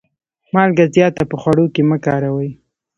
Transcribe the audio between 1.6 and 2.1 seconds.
کي مه